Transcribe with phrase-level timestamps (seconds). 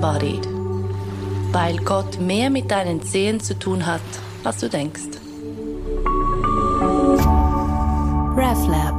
[0.00, 0.48] Disembodied,
[1.52, 4.00] weil Gott mehr mit deinen Zehen zu tun hat,
[4.44, 5.18] als du denkst.
[8.34, 8.98] RefLab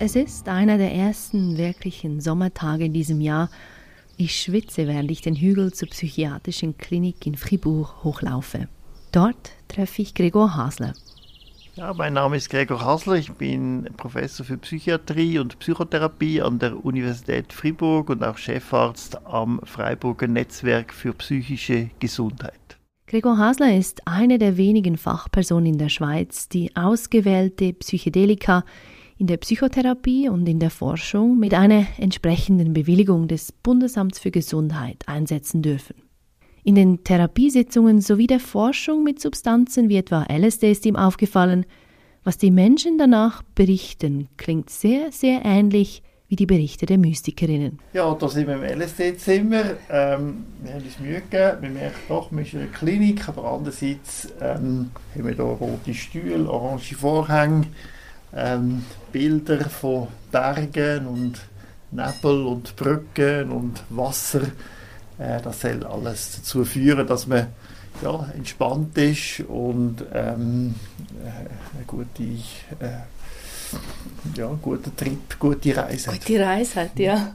[0.00, 3.50] Es ist einer der ersten wirklichen Sommertage in diesem Jahr.
[4.16, 8.66] Ich schwitze, während ich den Hügel zur psychiatrischen Klinik in Fribourg hochlaufe.
[9.12, 10.94] Dort treffe ich Gregor Hasler.
[11.76, 16.84] Ja, mein Name ist Gregor Hasler, ich bin Professor für Psychiatrie und Psychotherapie an der
[16.84, 22.78] Universität Fribourg und auch Chefarzt am Freiburger Netzwerk für psychische Gesundheit.
[23.08, 28.64] Gregor Hasler ist eine der wenigen Fachpersonen in der Schweiz, die ausgewählte Psychedelika
[29.18, 35.02] in der Psychotherapie und in der Forschung mit einer entsprechenden Bewilligung des Bundesamts für Gesundheit
[35.08, 36.03] einsetzen dürfen.
[36.66, 41.66] In den Therapiesitzungen sowie der Forschung mit Substanzen wie etwa LSD ist ihm aufgefallen,
[42.24, 47.80] was die Menschen danach berichten, klingt sehr, sehr ähnlich wie die Berichte der Mystikerinnen.
[47.92, 49.62] Ja, da sind wir im LSD-Zimmer.
[49.90, 51.58] Ähm, wir haben uns Mühe gegeben.
[51.60, 55.92] Wir merken doch, wir sind in einer Klinik, aber andererseits ähm, haben wir hier rote
[55.92, 57.66] Stühle, orange Vorhänge,
[58.34, 61.40] ähm, Bilder von Bergen und
[61.90, 64.40] Nebel und Brücken und Wasser
[65.18, 67.48] das soll alles dazu führen, dass man
[68.02, 70.74] ja, entspannt ist und ähm,
[71.24, 73.02] äh, eine gute, äh,
[74.36, 76.24] ja, guten Trip, gute Reise hat.
[76.24, 77.34] Gute Reise hat, ja.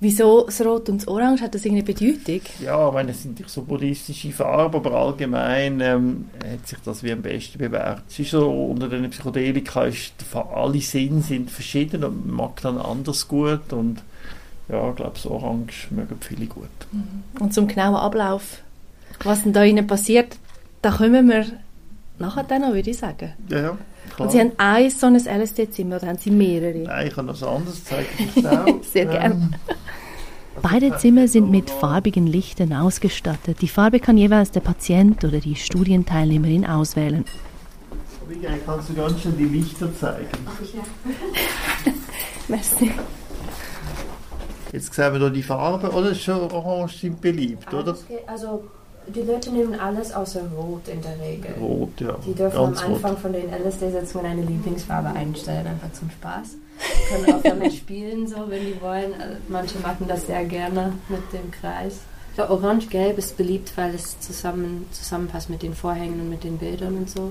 [0.00, 1.42] Wieso das Rot und das Orange?
[1.42, 2.40] Hat das irgendeine Bedeutung?
[2.60, 7.12] Ja, ich meine, es sind so buddhistische Farben, aber allgemein ähm, hat sich das wie
[7.12, 8.02] am besten bewährt.
[8.08, 12.78] Es ist so, unter den Psychedelika ist, alle Sinne sind verschieden und man mag dann
[12.78, 14.02] anders gut und
[14.68, 16.68] ja, ich glaube, das Orange mögen viele gut.
[16.92, 17.22] Mhm.
[17.40, 18.62] Und zum genauen Ablauf,
[19.22, 20.36] was denn da innen passiert,
[20.82, 21.46] da kommen wir
[22.18, 23.32] nachher dann noch, würde ich sagen.
[23.48, 23.78] Ja, ja.
[24.14, 24.26] Klar.
[24.26, 26.78] Und Sie haben ein so ein LSD-Zimmer oder haben Sie mehrere?
[26.78, 28.82] Nein, ich habe noch ein anderes, zeige ich auch.
[28.82, 29.34] Sehr gerne.
[29.34, 29.54] Ähm,
[30.62, 33.60] Beide Zimmer sind mit farbigen Lichtern ausgestattet.
[33.60, 37.24] Die Farbe kann jeweils der Patient oder die Studienteilnehmerin auswählen.
[38.64, 40.28] Kannst du ganz schön die Lichter zeigen?
[40.46, 41.92] Ach ja.
[42.48, 42.90] Merci.
[44.74, 46.12] Jetzt sehen wir hier die Farben, oder?
[46.16, 47.96] Schon orange sind beliebt, oder?
[48.26, 48.64] also
[49.06, 51.52] die Leute nehmen alles außer Rot in der Regel.
[51.60, 52.16] Rot, ja.
[52.26, 53.20] Die dürfen Ganz am Anfang rot.
[53.20, 56.56] von den LSD-Sitzungen eine Lieblingsfarbe einstellen, einfach zum Spaß.
[56.80, 59.12] Die können auch damit spielen, so, wenn die wollen.
[59.20, 62.00] Also manche machen das sehr gerne mit dem Kreis.
[62.36, 66.96] Ja, Orange-Gelb ist beliebt, weil es zusammen, zusammenpasst mit den Vorhängen und mit den Bildern
[66.96, 67.30] und so.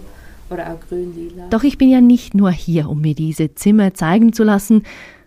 [0.49, 1.47] Oder auch grün-lila.
[1.49, 4.83] Doch ich bin ja nicht nur hier, um mir diese Zimmer zeigen zu lassen,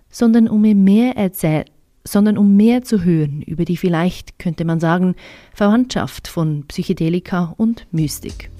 [0.08, 1.66] sondern um mir mehr erzählen
[2.06, 5.14] sondern um mehr zu hören über die vielleicht, könnte man sagen,
[5.52, 8.50] Verwandtschaft von Psychedelika und Mystik.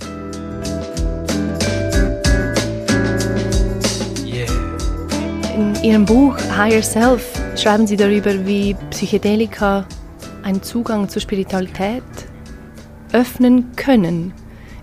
[5.55, 9.87] In Ihrem Buch Higher Self schreiben Sie darüber, wie Psychedelika
[10.43, 12.03] einen Zugang zur Spiritualität
[13.13, 14.35] öffnen können.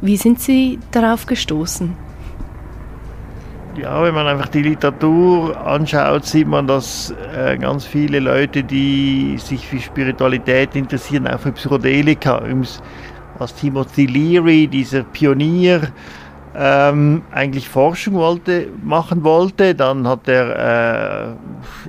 [0.02, 1.96] Wie sind Sie darauf gestoßen?
[3.76, 9.36] Ja, wenn man einfach die Literatur anschaut, sieht man, dass äh, ganz viele Leute, die
[9.40, 12.44] sich für Spiritualität interessieren, auch für Psychedelika,
[13.40, 15.92] als Timothy Leary, dieser Pionier,
[16.56, 19.76] ähm, eigentlich Forschung wollte, machen wollte.
[19.76, 21.38] Dann hat er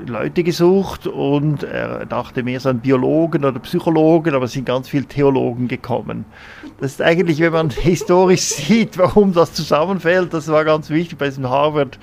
[0.07, 4.65] äh, Leute gesucht und er dachte mehr so an Biologen oder Psychologen, aber es sind
[4.65, 6.25] ganz viele Theologen gekommen.
[6.81, 11.27] Das ist eigentlich, wenn man historisch sieht, warum das zusammenfällt, das war ganz wichtig bei
[11.27, 11.99] diesem Harvard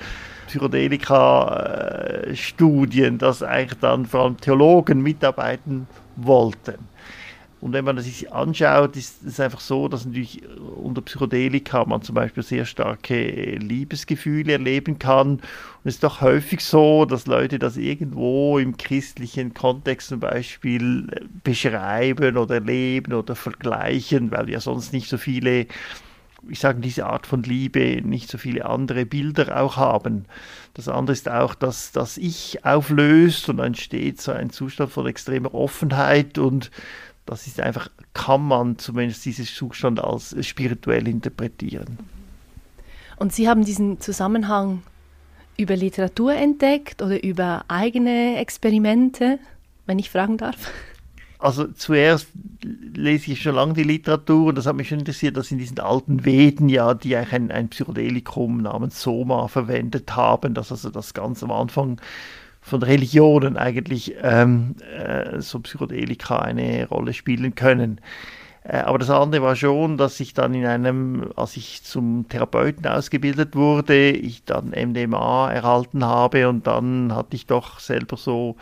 [0.46, 6.91] Psychedelika-Studien, dass eigentlich dann vor allem Theologen mitarbeiten wollten.
[7.62, 10.42] Und wenn man das sich anschaut, ist es einfach so, dass natürlich
[10.74, 15.34] unter Psychedelika man zum Beispiel sehr starke Liebesgefühle erleben kann.
[15.34, 15.40] Und
[15.84, 21.06] es ist doch häufig so, dass Leute das irgendwo im christlichen Kontext zum Beispiel
[21.44, 25.68] beschreiben oder erleben oder vergleichen, weil wir sonst nicht so viele
[26.48, 30.24] ich sage diese Art von Liebe nicht so viele andere Bilder auch haben.
[30.74, 35.06] Das andere ist auch, dass das Ich auflöst und dann entsteht so ein Zustand von
[35.06, 36.72] extremer Offenheit und
[37.26, 41.98] das ist einfach, kann man zumindest diesen Zustand als spirituell interpretieren.
[43.16, 44.82] Und Sie haben diesen Zusammenhang
[45.56, 49.38] über Literatur entdeckt oder über eigene Experimente,
[49.86, 50.70] wenn ich fragen darf?
[51.38, 52.28] Also zuerst
[52.62, 55.80] lese ich schon lange die Literatur und das hat mich schon interessiert, dass in diesen
[55.80, 61.14] alten Veden ja, die eigentlich ein, ein Psychedelikum namens Soma verwendet haben, dass also das
[61.14, 62.00] ganz am Anfang
[62.62, 68.00] von Religionen eigentlich ähm, äh, so Psychedelika eine Rolle spielen können.
[68.62, 72.86] Äh, aber das andere war schon, dass ich dann in einem, als ich zum Therapeuten
[72.86, 78.56] ausgebildet wurde, ich dann MDMA erhalten habe und dann hatte ich doch selber so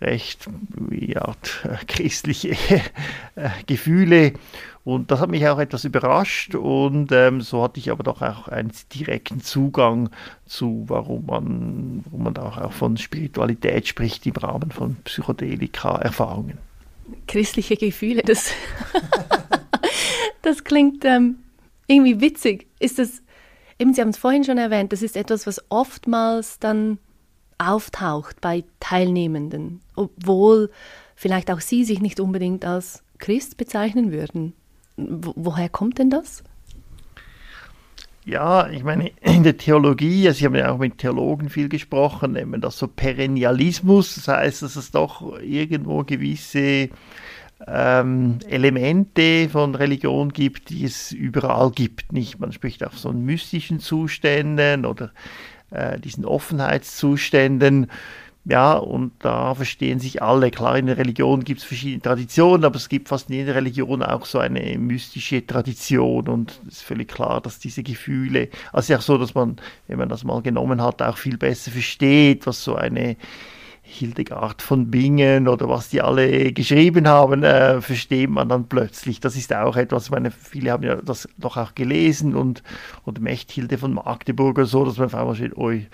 [0.00, 0.48] recht
[1.16, 2.50] Art äh, christliche
[3.34, 4.32] äh, Gefühle
[4.84, 8.48] und das hat mich auch etwas überrascht und ähm, so hatte ich aber doch auch
[8.48, 10.08] einen direkten Zugang
[10.46, 16.58] zu, warum man, warum man auch, auch von Spiritualität spricht im Rahmen von Psychedelika-Erfahrungen.
[17.26, 18.50] Christliche Gefühle, das,
[20.42, 21.36] das klingt ähm,
[21.86, 22.66] irgendwie witzig.
[22.78, 23.22] Ist das,
[23.78, 26.98] eben Sie haben es vorhin schon erwähnt, das ist etwas, was oftmals dann
[27.58, 30.70] auftaucht bei Teilnehmenden, obwohl
[31.14, 34.52] vielleicht auch Sie sich nicht unbedingt als Christ bezeichnen würden
[34.98, 36.42] woher kommt denn das?
[38.24, 42.34] Ja, ich meine, in der Theologie, also ich habe ja auch mit Theologen viel gesprochen,
[42.34, 46.90] wir das so Perennialismus, das heißt, dass es doch irgendwo gewisse
[47.66, 52.12] ähm, Elemente von Religion gibt, die es überall gibt.
[52.12, 52.38] Nicht?
[52.38, 55.10] Man spricht auch von mystischen Zuständen oder
[55.70, 57.88] äh, diesen Offenheitszuständen.
[58.44, 60.50] Ja, und da verstehen sich alle.
[60.50, 64.02] Klar, in der Religion gibt es verschiedene Traditionen, aber es gibt fast in jeder Religion
[64.02, 66.28] auch so eine mystische Tradition.
[66.28, 69.56] Und es ist völlig klar, dass diese Gefühle, also ja auch so, dass man,
[69.86, 73.16] wenn man das mal genommen hat, auch viel besser versteht, was so eine
[73.90, 79.18] Hildegard von Bingen oder was die alle geschrieben haben, äh, versteht man dann plötzlich.
[79.18, 82.62] Das ist auch etwas, meine, viele haben ja das doch auch gelesen und,
[83.04, 85.86] und Mechthilde von Magdeburg oder so, dass man auf einmal steht, oi,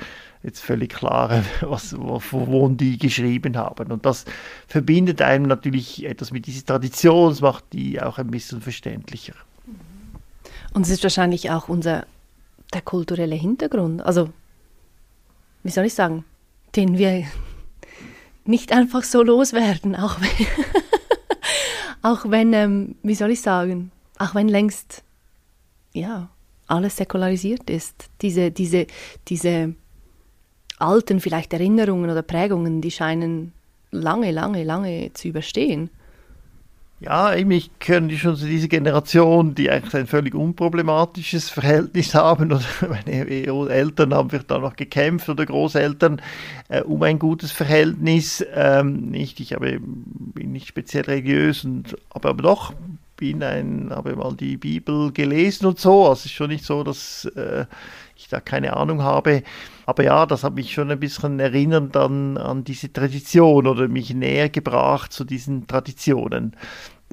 [0.42, 3.92] jetzt völlig klar, was, wo die geschrieben haben.
[3.92, 4.24] Und das
[4.66, 9.34] verbindet einem natürlich etwas mit dieser Tradition, das macht die auch ein bisschen verständlicher.
[10.72, 12.06] Und es ist wahrscheinlich auch unser,
[12.72, 14.30] der kulturelle Hintergrund, also,
[15.62, 16.24] wie soll ich sagen,
[16.74, 17.24] den wir
[18.44, 20.46] nicht einfach so loswerden, auch wenn,
[22.02, 25.02] auch wenn ähm, wie soll ich sagen, auch wenn längst,
[25.92, 26.28] ja,
[26.66, 28.06] alles säkularisiert ist.
[28.22, 28.86] Diese, diese,
[29.28, 29.74] diese
[30.78, 33.52] alten vielleicht Erinnerungen oder Prägungen, die scheinen
[33.90, 35.90] lange, lange, lange zu überstehen.
[37.04, 42.50] Ja, ich kenne schon so diese Generation, die eigentlich ein völlig unproblematisches Verhältnis haben.
[42.50, 46.22] Oder meine Eltern haben vielleicht da noch gekämpft oder Großeltern
[46.68, 48.42] äh, um ein gutes Verhältnis.
[48.54, 52.72] Ähm, nicht, ich habe, bin nicht speziell religiös, und, aber, aber doch
[53.16, 56.04] bin ein, habe mal die Bibel gelesen und so.
[56.08, 57.66] Also es ist schon nicht so, dass äh,
[58.16, 59.42] ich da keine Ahnung habe.
[59.86, 64.14] Aber ja, das hat mich schon ein bisschen erinnert an, an diese Tradition oder mich
[64.14, 66.56] näher gebracht zu diesen Traditionen.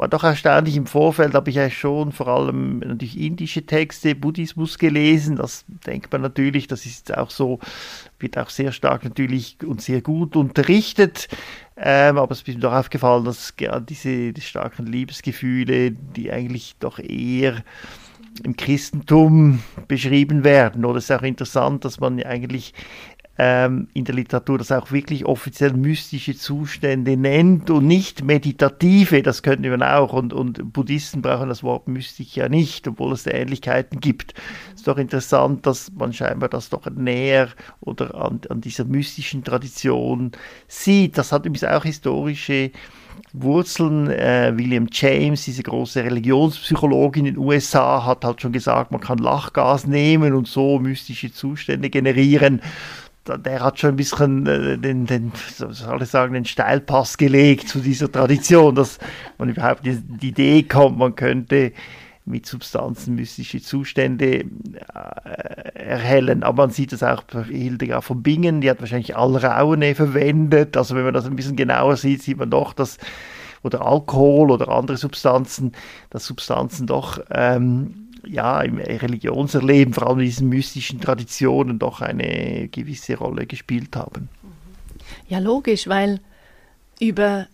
[0.01, 4.79] War doch erstaunlich, im Vorfeld habe ich ja schon vor allem natürlich indische Texte, Buddhismus
[4.79, 5.35] gelesen.
[5.35, 7.59] Das denkt man natürlich, das ist auch so,
[8.17, 11.27] wird auch sehr stark natürlich und sehr gut unterrichtet.
[11.77, 13.53] Ähm, aber es ist mir doch aufgefallen, dass
[13.87, 17.63] diese die starken Liebesgefühle, die eigentlich doch eher
[18.43, 20.83] im Christentum beschrieben werden.
[20.83, 22.73] Oder es ist auch interessant, dass man eigentlich
[23.43, 29.41] ähm, in der Literatur das auch wirklich offiziell mystische Zustände nennt und nicht meditative, das
[29.41, 30.13] könnten wir auch.
[30.13, 34.35] Und, und Buddhisten brauchen das Wort mystisch ja nicht, obwohl es Ähnlichkeiten gibt.
[34.75, 37.47] Es ist doch interessant, dass man scheinbar das doch näher
[37.79, 40.33] oder an, an dieser mystischen Tradition
[40.67, 41.17] sieht.
[41.17, 42.69] Das hat übrigens auch historische
[43.33, 44.07] Wurzeln.
[44.07, 49.17] Äh, William James, diese große Religionspsychologin in den USA, hat halt schon gesagt, man kann
[49.17, 52.61] Lachgas nehmen und so mystische Zustände generieren.
[53.27, 57.79] Der hat schon ein bisschen äh, den, den, soll ich sagen, den Steilpass gelegt zu
[57.79, 58.97] dieser Tradition, dass
[59.37, 61.71] man überhaupt die, die Idee kommt, man könnte
[62.25, 64.45] mit Substanzen mystische Zustände äh,
[65.75, 66.43] erhellen.
[66.43, 70.77] Aber man sieht das auch bei Hildegard von Bingen, die hat wahrscheinlich Alraune verwendet.
[70.77, 72.97] Also wenn man das ein bisschen genauer sieht, sieht man doch, dass
[73.63, 75.73] oder Alkohol oder andere Substanzen,
[76.09, 82.67] dass Substanzen doch ähm, ja, im Religionserleben, vor allem in diesen mystischen Traditionen, doch eine
[82.69, 84.29] gewisse Rolle gespielt haben.
[85.27, 86.19] Ja, logisch, weil
[86.99, 87.47] über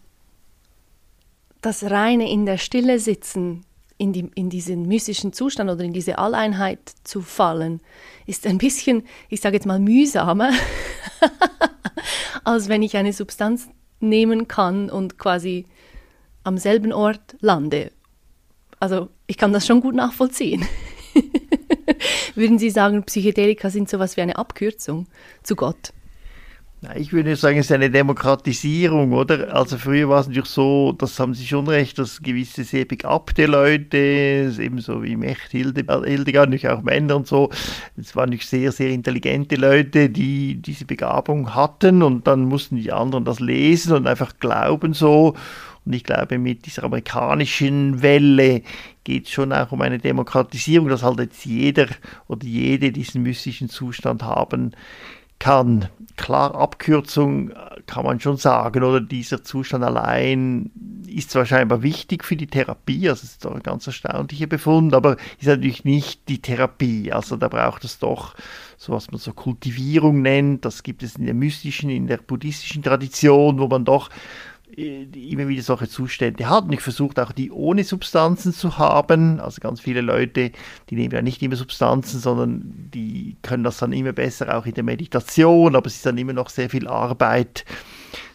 [1.61, 3.63] das reine in der Stille sitzen
[3.97, 7.81] in, die, in diesen mystischen Zustand oder in diese Alleinheit zu fallen,
[8.25, 10.51] ist ein bisschen, ich sage jetzt mal, mühsamer,
[12.43, 13.67] als wenn ich eine Substanz
[13.99, 15.65] nehmen kann und quasi
[16.43, 17.91] am selben Ort lande.
[18.79, 20.65] Also ich kann das schon gut nachvollziehen.
[22.35, 25.07] Würden Sie sagen, Psychedelika sind sowas wie eine Abkürzung
[25.43, 25.93] zu Gott?
[26.95, 29.51] Ich würde sagen, es ist eine Demokratisierung, oder?
[29.55, 33.47] Also früher war es natürlich so, das haben Sie schon recht, dass gewisse sehr begabte
[33.47, 37.49] Leute, ebenso wie Mecht Hildegard, natürlich auch Männer und so,
[37.97, 42.91] es waren natürlich sehr, sehr intelligente Leute, die diese Begabung hatten und dann mussten die
[42.91, 45.33] anderen das lesen und einfach glauben so
[45.87, 48.61] Und ich glaube, mit dieser amerikanischen Welle
[49.05, 51.87] geht es schon auch um eine Demokratisierung, dass halt jetzt jeder
[52.27, 54.73] oder jede diesen mystischen Zustand haben
[55.39, 55.87] kann.
[56.17, 57.53] Klar, Abkürzung
[57.85, 60.71] kann man schon sagen, oder dieser Zustand allein
[61.07, 65.15] ist zwar scheinbar wichtig für die Therapie, also ist doch ein ganz erstaunlicher Befund, aber
[65.39, 67.13] ist natürlich nicht die Therapie.
[67.13, 68.35] Also da braucht es doch
[68.77, 70.63] so was man so Kultivierung nennt.
[70.63, 74.13] Das gibt es in der mystischen, in der buddhistischen Tradition, wo man doch äh,
[74.77, 76.65] immer wieder solche Zustände hat.
[76.65, 79.39] Und ich versuche auch die ohne Substanzen zu haben.
[79.39, 80.51] Also ganz viele Leute,
[80.89, 84.75] die nehmen ja nicht immer Substanzen, sondern die können das dann immer besser auch in
[84.75, 87.65] der Meditation, aber es ist dann immer noch sehr viel Arbeit.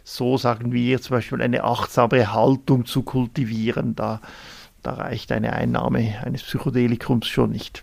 [0.03, 3.95] So sagen wir zum Beispiel eine achtsame Haltung zu kultivieren.
[3.95, 4.21] Da,
[4.83, 7.83] da reicht eine Einnahme eines Psychedelikums schon nicht.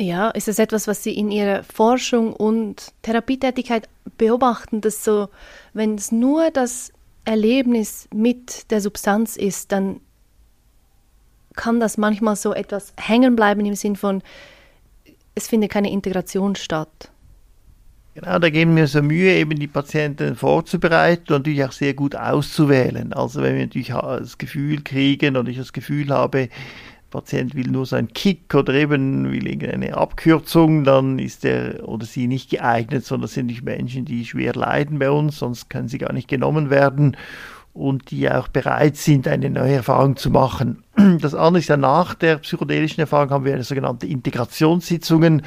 [0.00, 3.88] Ja, ist das etwas, was Sie in Ihrer Forschung und Therapietätigkeit
[4.18, 5.28] beobachten, dass so,
[5.72, 6.92] wenn es nur das
[7.28, 10.00] Erlebnis mit der Substanz ist, dann
[11.56, 14.22] kann das manchmal so etwas hängen bleiben im Sinn von,
[15.34, 17.10] es findet keine Integration statt.
[18.14, 22.16] Genau, da geben wir so Mühe, eben die Patienten vorzubereiten und natürlich auch sehr gut
[22.16, 23.12] auszuwählen.
[23.12, 26.48] Also wenn wir natürlich das Gefühl kriegen und ich das Gefühl habe,
[27.10, 32.04] Patient will nur so einen Kick oder eben will irgendeine Abkürzung, dann ist er oder
[32.04, 35.98] sie nicht geeignet, sondern sind nicht Menschen, die schwer leiden bei uns, sonst können sie
[35.98, 37.16] gar nicht genommen werden
[37.72, 40.82] und die auch bereit sind, eine neue Erfahrung zu machen.
[41.20, 45.42] Das andere ist ja nach der psychedelischen Erfahrung haben wir eine sogenannte Integrationssitzungen,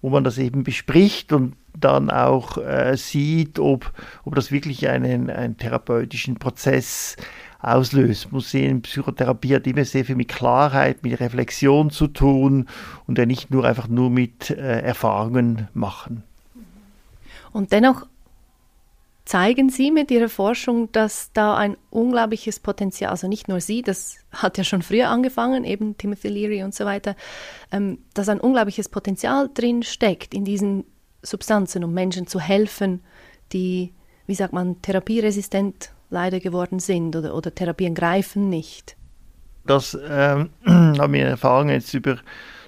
[0.00, 3.92] wo man das eben bespricht und dann auch äh, sieht, ob,
[4.24, 7.16] ob das wirklich einen, einen therapeutischen Prozess
[7.64, 8.32] auslöst.
[8.32, 12.68] Muss sehen, Psychotherapie hat immer sehr viel mit Klarheit, mit Reflexion zu tun
[13.06, 16.22] und ja nicht nur einfach nur mit äh, Erfahrungen machen.
[17.52, 18.06] Und dennoch
[19.24, 24.18] zeigen Sie mit Ihrer Forschung, dass da ein unglaubliches Potenzial, also nicht nur Sie, das
[24.32, 27.16] hat ja schon früher angefangen, eben Timothy Leary und so weiter,
[27.72, 30.84] ähm, dass ein unglaubliches Potenzial drin steckt in diesen
[31.22, 33.00] Substanzen, um Menschen zu helfen,
[33.52, 33.94] die,
[34.26, 38.96] wie sagt man, therapieresistent leider geworden sind oder, oder Therapien greifen nicht.
[39.66, 42.18] Das ähm, haben wir Erfahrungen jetzt über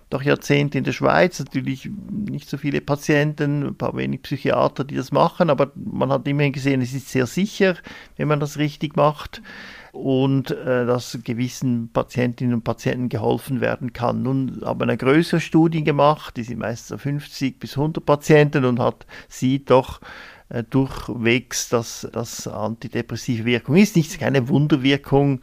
[0.09, 4.95] doch Jahrzehnte in der Schweiz, natürlich nicht so viele Patienten, ein paar wenig Psychiater, die
[4.95, 7.75] das machen, aber man hat immerhin gesehen, es ist sehr sicher,
[8.17, 9.43] wenn man das richtig macht
[9.91, 14.23] und äh, dass gewissen Patientinnen und Patienten geholfen werden kann.
[14.23, 18.79] Nun haben wir eine größere Studie gemacht, die sind meistens 50 bis 100 Patienten und
[18.79, 20.01] hat sie doch
[20.49, 23.97] äh, durchwegs, dass das antidepressive Wirkung ist.
[23.97, 25.41] Nicht keine Wunderwirkung,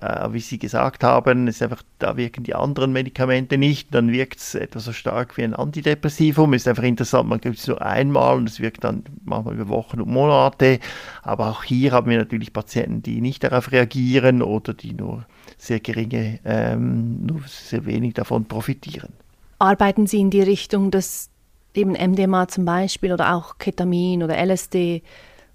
[0.00, 4.40] äh, wie Sie gesagt haben, ist einfach, da wirken die anderen Medikamente nicht, dann wirkt
[4.40, 6.52] es etwa so stark wie ein Antidepressivum.
[6.52, 10.00] Ist einfach interessant, man gibt es nur einmal und es wirkt dann manchmal über Wochen
[10.00, 10.78] und Monate.
[11.22, 15.24] Aber auch hier haben wir natürlich Patienten, die nicht darauf reagieren oder die nur
[15.56, 19.14] sehr geringe, ähm, nur sehr wenig davon profitieren.
[19.58, 21.30] Arbeiten Sie in die Richtung, dass
[21.74, 25.02] eben MDMA zum Beispiel oder auch Ketamin oder LSD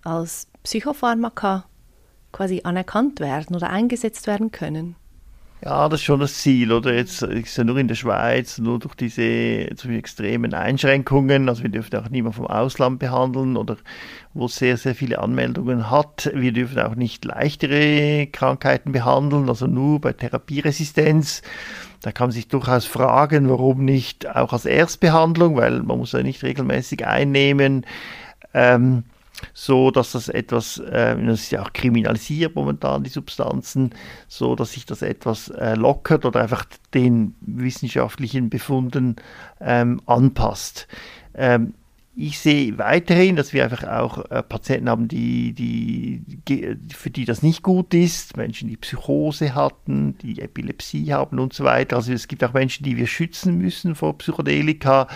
[0.03, 1.65] als Psychopharmaka
[2.31, 4.95] quasi anerkannt werden oder eingesetzt werden können.
[5.61, 6.93] Ja, das ist schon das Ziel, oder?
[6.93, 11.49] Jetzt ist ja nur in der Schweiz, nur durch diese extremen Einschränkungen.
[11.49, 13.75] Also wir dürfen auch niemand vom Ausland behandeln oder
[14.33, 16.31] wo es sehr, sehr viele Anmeldungen hat.
[16.33, 21.41] Wir dürfen auch nicht leichtere Krankheiten behandeln, also nur bei Therapieresistenz.
[22.01, 26.23] Da kann man sich durchaus fragen, warum nicht auch als Erstbehandlung, weil man muss ja
[26.23, 27.85] nicht regelmäßig einnehmen.
[28.53, 29.03] Ähm,
[29.53, 33.91] so dass das etwas, äh, das ist ja auch kriminalisiert momentan, die Substanzen,
[34.27, 39.15] so dass sich das etwas äh, lockert oder einfach den wissenschaftlichen Befunden
[39.59, 40.87] ähm, anpasst.
[41.33, 41.73] Ähm,
[42.21, 46.21] ich sehe weiterhin, dass wir einfach auch äh, Patienten haben, die, die,
[46.93, 51.63] für die das nicht gut ist, Menschen, die Psychose hatten, die Epilepsie haben und so
[51.63, 51.95] weiter.
[51.95, 55.07] Also es gibt auch Menschen, die wir schützen müssen vor Psychedelika.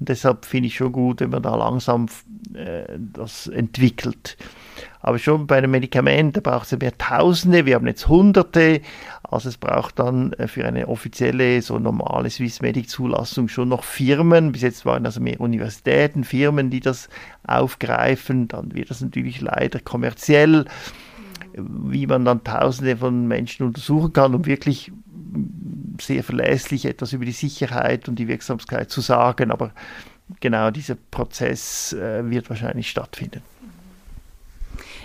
[0.00, 2.06] Und deshalb finde ich schon gut, wenn man da langsam
[2.54, 4.36] äh, das entwickelt.
[5.00, 8.80] Aber schon bei einem Medikament, da braucht es mehr Tausende, wir haben jetzt Hunderte.
[9.22, 14.52] Also es braucht dann äh, für eine offizielle, so normale Swissmedic-Zulassung schon noch Firmen.
[14.52, 17.08] Bis jetzt waren also mehr Universitäten, Firmen, die das
[17.46, 18.48] aufgreifen.
[18.48, 20.64] Dann wird das natürlich leider kommerziell,
[21.56, 24.90] wie man dann Tausende von Menschen untersuchen kann, um wirklich
[26.00, 29.50] sehr verlässlich etwas über die Sicherheit und die Wirksamkeit zu sagen.
[29.50, 29.72] Aber
[30.40, 33.42] genau dieser Prozess äh, wird wahrscheinlich stattfinden.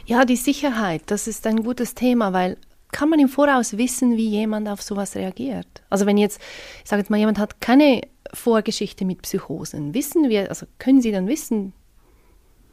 [0.06, 2.58] Ja, die Sicherheit, das ist ein gutes Thema, weil
[2.92, 5.68] kann man im Voraus wissen, wie jemand auf sowas reagiert?
[5.90, 6.42] Also wenn jetzt,
[6.84, 8.02] ich sage jetzt mal, jemand hat keine
[8.34, 11.74] Vorgeschichte mit Psychosen, wissen wir, also können Sie dann wissen,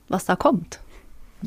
[0.09, 0.81] was da kommt?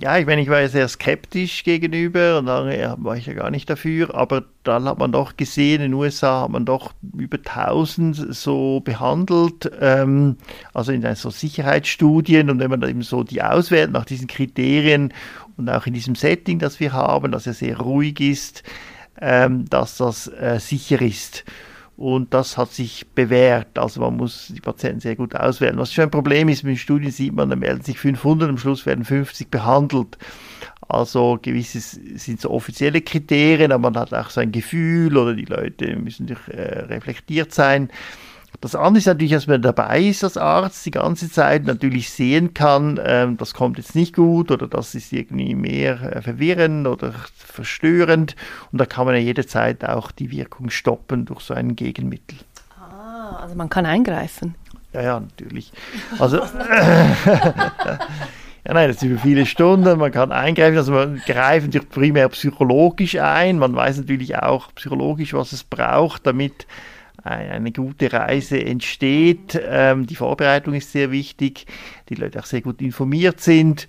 [0.01, 3.51] Ja, ich meine, ich war ja sehr skeptisch gegenüber und lange war ich ja gar
[3.51, 7.37] nicht dafür, aber dann hat man doch gesehen, in den USA hat man doch über
[7.37, 10.37] 1000 so behandelt, ähm,
[10.73, 15.13] also in so Sicherheitsstudien und wenn man dann eben so die auswählt nach diesen Kriterien
[15.57, 18.63] und auch in diesem Setting, das wir haben, das ja sehr ruhig ist,
[19.19, 21.43] ähm, dass das äh, sicher ist.
[21.99, 23.77] Und das hat sich bewährt.
[23.77, 25.77] Also man muss die Patienten sehr gut auswählen.
[25.77, 28.85] Was schon ein Problem ist, mit Studien sieht man, da melden sich 500, am Schluss
[28.85, 30.17] werden 50 behandelt.
[30.87, 35.43] Also gewisses sind so offizielle Kriterien, aber man hat auch so ein Gefühl oder die
[35.43, 37.89] Leute müssen durch, äh, reflektiert sein.
[38.61, 42.53] Das andere ist natürlich, dass man dabei ist als Arzt die ganze Zeit, natürlich sehen
[42.53, 47.13] kann, ähm, das kommt jetzt nicht gut oder das ist irgendwie mehr äh, verwirrend oder
[47.37, 48.35] verstörend.
[48.71, 52.37] Und da kann man ja jederzeit auch die Wirkung stoppen durch so ein Gegenmittel.
[52.77, 54.55] Ah, also man kann eingreifen.
[54.91, 55.71] Ja, ja, natürlich.
[56.17, 56.49] Also, ja,
[58.65, 59.99] nein, das ist über viele Stunden.
[59.99, 63.57] Man kann eingreifen, also man greift natürlich primär psychologisch ein.
[63.57, 66.67] Man weiß natürlich auch psychologisch, was es braucht, damit
[67.23, 69.59] eine gute Reise entsteht.
[69.61, 71.65] Ähm, die Vorbereitung ist sehr wichtig,
[72.09, 73.87] die Leute auch sehr gut informiert sind.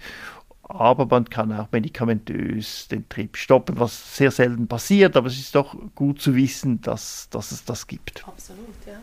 [0.62, 5.54] Aber man kann auch medikamentös den Trip stoppen, was sehr selten passiert, aber es ist
[5.54, 8.24] doch gut zu wissen, dass, dass es das gibt.
[8.26, 9.00] Absolut, ja.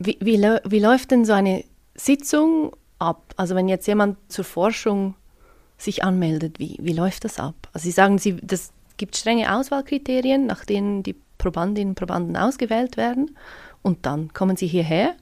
[0.00, 1.64] Wie, wie, wie läuft denn so eine
[1.94, 3.34] Sitzung ab?
[3.36, 5.14] Also wenn jetzt jemand zur Forschung
[5.78, 7.54] sich anmeldet, wie, wie läuft das ab?
[7.72, 8.36] Also Sie sagen, Sie,
[9.00, 13.36] gibt strenge Auswahlkriterien, nach denen die Probandinnen und Probanden ausgewählt werden
[13.82, 15.14] und dann kommen sie hierher.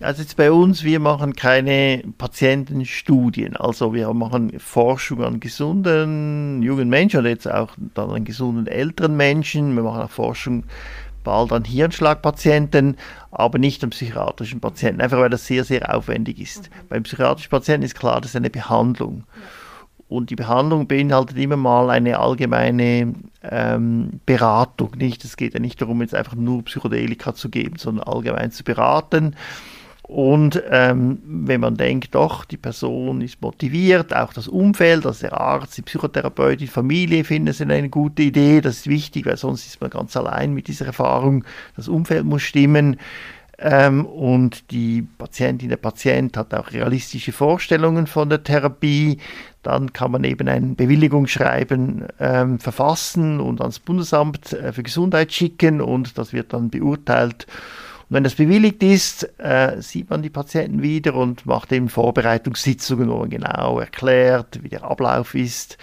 [0.00, 6.90] Also jetzt bei uns, wir machen keine Patientenstudien, also wir machen Forschung an gesunden jungen
[6.90, 9.74] Menschen oder jetzt auch dann an gesunden älteren Menschen.
[9.74, 10.64] Wir machen auch Forschung
[11.24, 12.98] bald an Hirnschlagpatienten,
[13.30, 16.68] aber nicht an psychiatrischen Patienten, einfach weil das sehr, sehr aufwendig ist.
[16.68, 16.88] Mhm.
[16.90, 19.24] Beim psychiatrischen Patienten ist klar, das ist eine Behandlung.
[19.34, 19.42] Ja.
[20.08, 24.92] Und die Behandlung beinhaltet immer mal eine allgemeine ähm, Beratung.
[24.96, 25.24] Nicht?
[25.24, 29.34] Es geht ja nicht darum, jetzt einfach nur Psychedelika zu geben, sondern allgemein zu beraten.
[30.06, 35.40] Und ähm, wenn man denkt, doch, die Person ist motiviert, auch das Umfeld, also der
[35.40, 39.66] Arzt, die Psychotherapeut, die Familie finden es eine gute Idee, das ist wichtig, weil sonst
[39.66, 41.44] ist man ganz allein mit dieser Erfahrung.
[41.74, 42.98] Das Umfeld muss stimmen.
[43.58, 49.18] Ähm, und die Patientin, der Patient hat auch realistische Vorstellungen von der Therapie.
[49.62, 55.80] Dann kann man eben ein Bewilligungsschreiben ähm, verfassen und ans Bundesamt äh, für Gesundheit schicken
[55.80, 57.46] und das wird dann beurteilt.
[58.08, 63.08] Und wenn das bewilligt ist, äh, sieht man die Patienten wieder und macht eben Vorbereitungssitzungen,
[63.08, 65.78] wo man genau erklärt, wie der Ablauf ist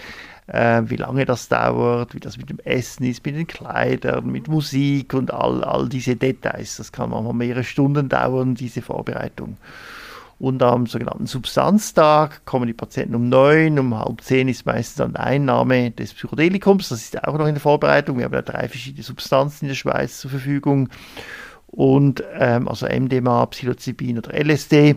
[0.46, 4.48] äh, wie lange das dauert, wie das mit dem Essen ist, mit den Kleidern, mit
[4.48, 6.76] Musik und all, all diese Details.
[6.76, 9.56] Das kann manchmal mehrere Stunden dauern, diese Vorbereitung.
[10.38, 15.12] Und am sogenannten Substanztag kommen die Patienten um neun, um halb zehn ist meistens dann
[15.12, 16.88] die Einnahme des Psychedelikums.
[16.88, 18.18] Das ist auch noch in der Vorbereitung.
[18.18, 20.88] Wir haben ja drei verschiedene Substanzen in der Schweiz zur Verfügung.
[21.68, 24.96] Und ähm, also MDMA, Psilocybin oder LSD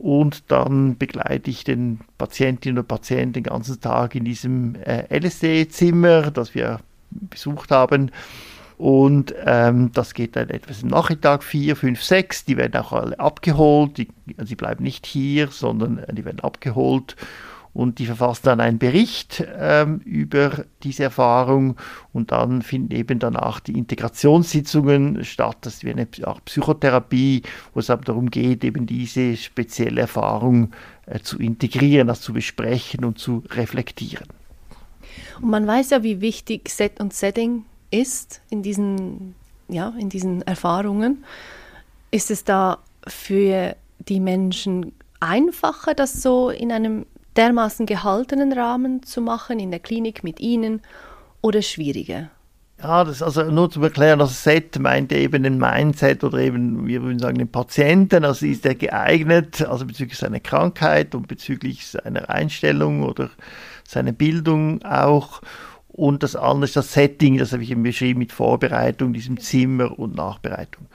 [0.00, 6.30] und dann begleite ich den Patientinnen und Patienten den ganzen Tag in diesem äh, LSD-Zimmer,
[6.30, 8.10] das wir besucht haben.
[8.78, 12.46] Und ähm, das geht dann etwas im Nachmittag, vier, fünf, sechs.
[12.46, 13.98] Die werden auch alle abgeholt.
[13.98, 14.08] Die,
[14.38, 17.14] also die bleiben nicht hier, sondern äh, die werden abgeholt
[17.72, 21.76] und die verfassen dann einen Bericht ähm, über diese Erfahrung
[22.12, 25.58] und dann finden eben danach die Integrationssitzungen statt.
[25.60, 30.72] Das ist wie eine Psychotherapie, wo es aber darum geht, eben diese spezielle Erfahrung
[31.06, 34.26] äh, zu integrieren, das zu besprechen und zu reflektieren.
[35.40, 39.34] Und man weiß ja, wie wichtig Set und Setting ist in diesen,
[39.68, 41.24] ja, in diesen Erfahrungen.
[42.10, 47.06] Ist es da für die Menschen einfacher, das so in einem
[47.36, 50.82] dermaßen gehaltenen Rahmen zu machen in der Klinik mit Ihnen
[51.40, 52.30] oder schwieriger?
[52.82, 57.02] Ja, das also nur zu erklären, das Set meint eben den Mindset oder eben, wir
[57.02, 62.30] würden sagen, den Patienten, also ist er geeignet, also bezüglich seiner Krankheit und bezüglich seiner
[62.30, 63.28] Einstellung oder
[63.86, 65.42] seiner Bildung auch.
[65.88, 69.98] Und das andere ist das Setting, das habe ich eben beschrieben mit Vorbereitung, diesem Zimmer
[69.98, 70.86] und Nachbereitung.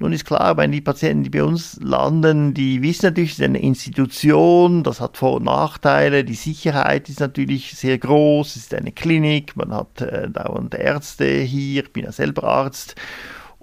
[0.00, 3.44] Nun ist klar, wenn die Patienten, die bei uns landen, die wissen natürlich, es ist
[3.44, 8.74] eine Institution, das hat Vor- und Nachteile, die Sicherheit ist natürlich sehr groß, es ist
[8.74, 12.94] eine Klinik, man hat äh, dauernd Ärzte hier, ich bin ja selber Arzt.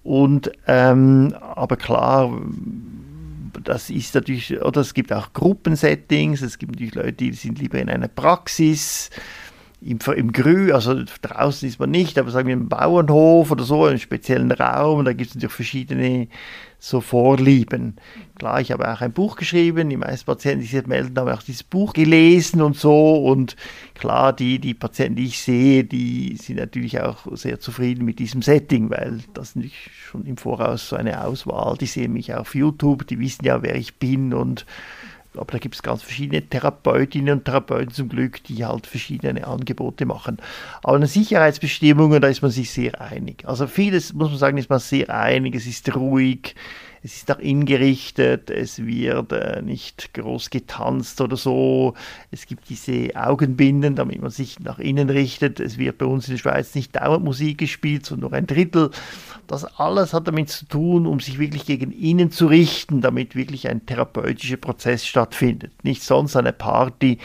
[0.04, 2.30] Und ähm, aber klar,
[3.64, 7.80] das ist natürlich, oder es gibt auch Gruppensettings, es gibt natürlich Leute, die sind lieber
[7.80, 9.10] in einer Praxis
[9.86, 13.86] im, im Grü, also draußen ist man nicht, aber sagen wir im Bauernhof oder so,
[13.86, 16.28] einen speziellen Raum, da gibt es natürlich verschiedene
[16.80, 17.96] so Vorlieben.
[18.36, 21.44] Klar, ich habe auch ein Buch geschrieben, die meisten Patienten, die sich melden, haben auch
[21.44, 23.56] dieses Buch gelesen und so und
[23.94, 28.42] klar, die, die Patienten, die ich sehe, die sind natürlich auch sehr zufrieden mit diesem
[28.42, 33.06] Setting, weil das natürlich schon im Voraus so eine Auswahl, die sehen mich auf YouTube,
[33.06, 34.66] die wissen ja, wer ich bin und
[35.38, 40.06] aber da gibt es ganz verschiedene Therapeutinnen und Therapeuten zum Glück, die halt verschiedene Angebote
[40.06, 40.38] machen.
[40.84, 43.44] Aber eine Sicherheitsbestimmungen, da ist man sich sehr einig.
[43.46, 45.56] Also vieles, muss man sagen, ist man sehr einig.
[45.56, 46.56] Es ist ruhig,
[47.06, 51.94] es ist nach innen gerichtet, es wird äh, nicht groß getanzt oder so.
[52.32, 55.60] Es gibt diese Augenbinden, damit man sich nach innen richtet.
[55.60, 58.90] Es wird bei uns in der Schweiz nicht dauernd Musik gespielt, sondern nur ein Drittel.
[59.46, 63.70] Das alles hat damit zu tun, um sich wirklich gegen innen zu richten, damit wirklich
[63.70, 65.74] ein therapeutischer Prozess stattfindet.
[65.84, 67.20] Nicht sonst eine Party,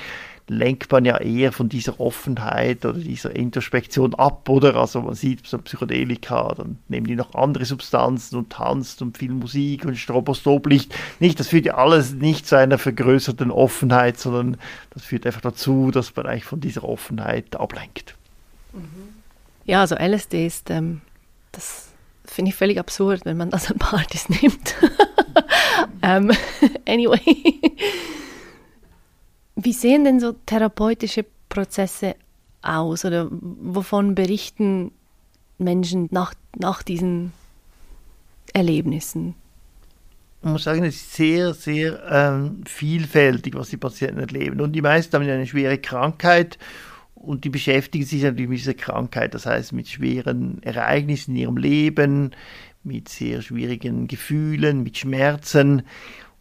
[0.51, 4.75] lenkt man ja eher von dieser Offenheit oder dieser Introspektion ab, oder?
[4.75, 9.31] Also man sieht so Psychedelika, dann nehmen die noch andere Substanzen und tanzt und viel
[9.31, 10.93] Musik und Stroboskoplicht.
[11.21, 14.57] Nicht, das führt ja alles nicht zu einer vergrößerten Offenheit, sondern
[14.91, 18.17] das führt einfach dazu, dass man eigentlich von dieser Offenheit ablenkt.
[19.67, 21.01] Ja, also LSD ist, ähm,
[21.53, 21.91] das
[22.25, 24.75] finde ich völlig absurd, wenn man das an Partys nimmt.
[24.83, 26.33] um, ähm,
[26.89, 27.21] anyway.
[29.63, 32.17] Wie sehen denn so therapeutische Prozesse
[32.63, 34.93] aus oder wovon berichten
[35.59, 37.33] Menschen nach, nach diesen
[38.55, 39.35] Erlebnissen?
[40.43, 44.61] Man muss sagen, es ist sehr, sehr ähm, vielfältig, was die Patienten erleben.
[44.63, 46.59] Und die meisten haben eine schwere Krankheit
[47.15, 51.57] und die beschäftigen sich natürlich mit dieser Krankheit, das heißt mit schweren Ereignissen in ihrem
[51.59, 52.31] Leben,
[52.83, 55.83] mit sehr schwierigen Gefühlen, mit Schmerzen.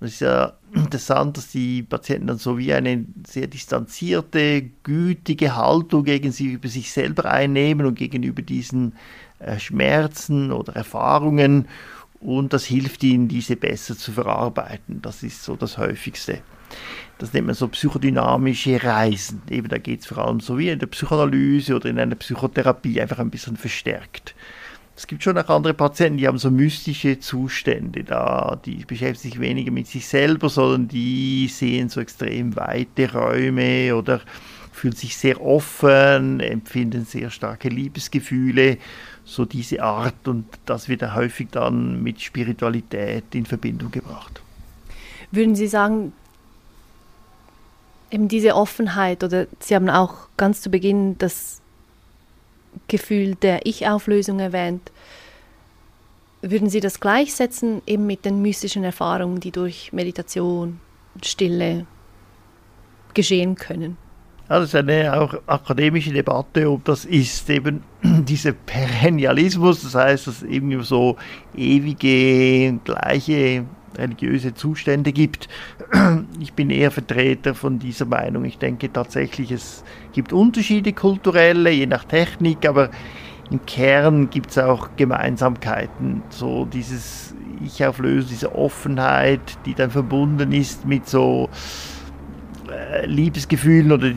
[0.02, 6.04] Es ist ja interessant, dass die Patienten dann so wie eine sehr distanzierte, gütige Haltung
[6.04, 8.94] gegen sie über sich selber einnehmen und gegenüber diesen
[9.40, 11.68] äh, Schmerzen oder Erfahrungen.
[12.22, 15.02] Und das hilft ihnen, diese besser zu verarbeiten.
[15.02, 16.42] Das ist so das Häufigste.
[17.18, 19.42] Das nennt man so psychodynamische Reisen.
[19.50, 23.02] Eben da geht es vor allem so wie in der Psychoanalyse oder in einer Psychotherapie
[23.02, 24.36] einfach ein bisschen verstärkt.
[25.00, 29.40] Es gibt schon auch andere Patienten, die haben so mystische Zustände da, die beschäftigen sich
[29.40, 34.20] weniger mit sich selber, sondern die sehen so extrem weite Räume oder
[34.74, 38.78] fühlen sich sehr offen, empfinden sehr starke Liebesgefühle,
[39.24, 44.42] so diese Art und das wird häufig dann mit Spiritualität in Verbindung gebracht.
[45.32, 46.12] Würden Sie sagen,
[48.12, 51.59] eben diese Offenheit oder Sie haben auch ganz zu Beginn das
[52.89, 54.91] Gefühl der Ich-Auflösung erwähnt.
[56.41, 60.82] Würden Sie das gleichsetzen eben mit den mystischen Erfahrungen, die durch Meditation,
[61.23, 61.86] Stille
[63.13, 63.97] geschehen können?
[64.49, 70.28] Ja, das ist eine auch akademische Debatte, ob das ist eben dieser Perennialismus, das heißt,
[70.28, 71.17] dass es eben so
[71.56, 73.65] ewige, gleiche
[74.00, 75.48] religiöse Zustände gibt.
[76.40, 78.46] Ich bin eher Vertreter von dieser Meinung.
[78.46, 79.84] Ich denke tatsächlich, es
[80.14, 82.90] gibt Unterschiede kulturelle, je nach Technik, aber
[83.52, 86.24] im Kern gibt es auch Gemeinsamkeiten.
[86.30, 87.34] So dieses
[87.64, 91.50] Ich-Auflösen, diese Offenheit, die dann verbunden ist mit so
[92.70, 94.12] äh, Liebesgefühlen oder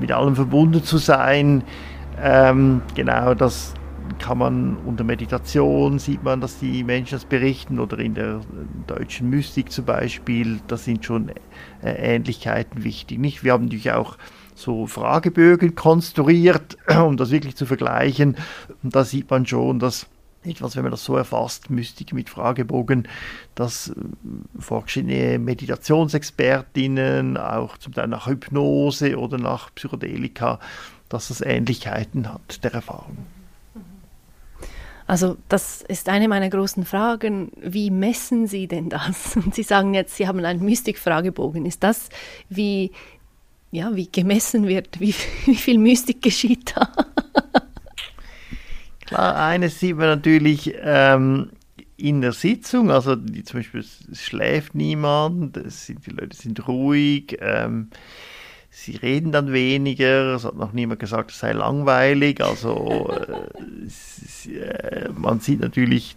[0.00, 1.62] mit allem verbunden zu sein.
[2.20, 3.74] Ähm, genau, das,
[4.18, 8.40] kann man unter Meditation sieht man, dass die Menschen das berichten oder in der
[8.86, 11.30] deutschen Mystik zum Beispiel, da sind schon
[11.82, 13.18] äh, Ähnlichkeiten wichtig.
[13.18, 13.44] Nicht?
[13.44, 14.18] Wir haben natürlich auch
[14.54, 18.36] so Fragebögen konstruiert, um das wirklich zu vergleichen.
[18.82, 20.06] Und da sieht man schon, dass
[20.42, 23.08] etwas, wenn man das so erfasst, Mystik mit Fragebogen,
[23.54, 23.94] dass äh,
[24.58, 30.58] verschiedene Meditationsexpertinnen, auch zum Teil nach Hypnose oder nach Psychedelika,
[31.08, 33.16] dass das Ähnlichkeiten hat der Erfahrung.
[35.08, 37.50] Also das ist eine meiner großen Fragen.
[37.56, 39.36] Wie messen Sie denn das?
[39.44, 41.64] Und Sie sagen jetzt, Sie haben einen Mystik-Fragebogen.
[41.64, 42.10] Ist das,
[42.50, 42.92] wie,
[43.70, 45.00] ja, wie gemessen wird?
[45.00, 45.14] Wie,
[45.46, 46.92] wie viel Mystik geschieht da?
[49.06, 51.52] Klar, eines sieht man natürlich ähm,
[51.96, 57.38] in der Sitzung, also die, zum Beispiel es schläft niemand, sind, die Leute sind ruhig.
[57.40, 57.88] Ähm,
[58.78, 65.08] sie reden dann weniger, es hat noch niemand gesagt, es sei langweilig, also äh, äh,
[65.16, 66.16] man sieht natürlich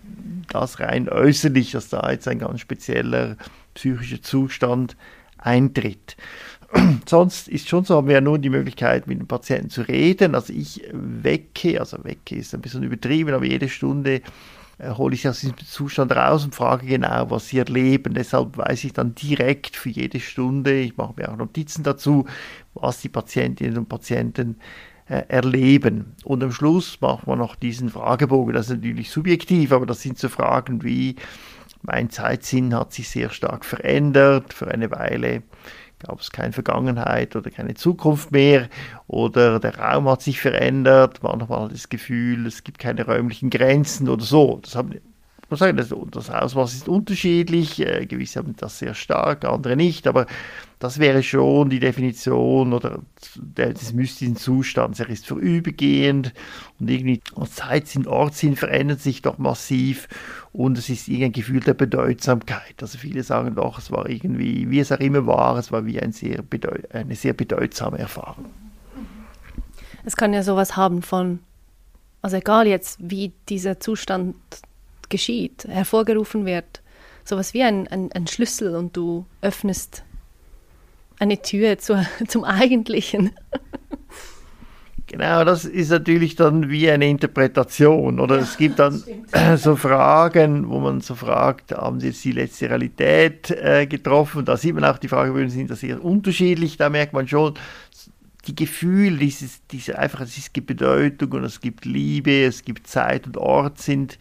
[0.49, 3.35] das rein äußerlich, dass da jetzt ein ganz spezieller
[3.73, 4.95] psychischer Zustand
[5.37, 6.17] eintritt.
[7.07, 10.35] Sonst ist schon so, haben wir ja nur die Möglichkeit, mit dem Patienten zu reden.
[10.35, 14.21] Also ich wecke, also wecke ist ein bisschen übertrieben, aber jede Stunde
[14.83, 18.13] hole ich aus diesem Zustand raus und frage genau, was sie erleben.
[18.13, 22.25] Deshalb weiß ich dann direkt für jede Stunde, ich mache mir auch Notizen dazu,
[22.73, 24.57] was die Patientinnen und Patienten
[25.07, 26.15] äh, erleben.
[26.23, 28.53] Und am Schluss machen wir noch diesen Fragebogen.
[28.53, 31.15] Das ist natürlich subjektiv, aber das sind so Fragen wie,
[31.83, 35.43] mein Zeitsinn hat sich sehr stark verändert für eine Weile
[36.03, 38.69] gab es keine Vergangenheit oder keine Zukunft mehr
[39.07, 44.23] oder der Raum hat sich verändert, manchmal das Gefühl, es gibt keine räumlichen Grenzen oder
[44.23, 44.59] so.
[44.61, 44.99] Das haben
[45.51, 50.07] muss sagen, das, das Ausmaß ist unterschiedlich, äh, gewisse haben das sehr stark, andere nicht,
[50.07, 50.25] aber
[50.79, 53.01] das wäre schon die Definition oder
[53.35, 54.99] der, des mystischen Zustands.
[54.99, 56.33] Er ist vorübergehend
[56.79, 60.07] und irgendwie Zeitsinn, Ortssinn verändert sich doch massiv
[60.53, 62.81] und es ist irgendein Gefühl der Bedeutsamkeit.
[62.81, 65.99] Also viele sagen doch, es war irgendwie, wie es auch immer war, es war wie
[65.99, 66.43] ein sehr
[66.93, 68.45] eine sehr bedeutsame Erfahrung.
[70.03, 71.39] Es kann ja sowas haben von,
[72.21, 74.35] also egal jetzt, wie dieser Zustand
[75.11, 76.81] geschieht, hervorgerufen wird,
[77.23, 80.03] sowas wie ein, ein, ein Schlüssel und du öffnest
[81.19, 83.31] eine Tür zur, zum Eigentlichen.
[85.11, 88.17] Genau, das ist natürlich dann wie eine Interpretation.
[88.19, 89.03] Oder ja, es gibt dann
[89.57, 94.45] so Fragen, wo man so fragt, haben Sie jetzt die letzte Realität äh, getroffen?
[94.45, 96.77] Da sieht man auch, die Fragebögen sind da sehr unterschiedlich.
[96.77, 97.55] Da merkt man schon,
[98.47, 103.27] die Gefühle, dieses, diese einfach, es gibt Bedeutung und es gibt Liebe, es gibt Zeit
[103.27, 104.17] und Ort sind